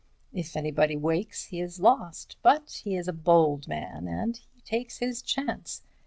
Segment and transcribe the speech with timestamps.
[0.33, 4.97] If anybody wakes, he is lost, but he is a bold man, and he takes
[4.97, 5.83] his chance.